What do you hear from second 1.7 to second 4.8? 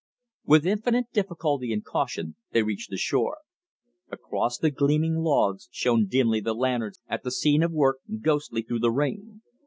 and caution, they reached the shore. Across the